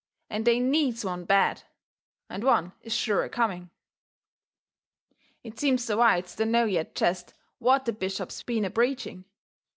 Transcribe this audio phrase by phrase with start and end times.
[0.31, 1.61] And they needs one bad,
[2.27, 3.69] and one is sure a coming.
[5.43, 9.25] It seems the whites don't know yet jest what the bishop's been a preaching.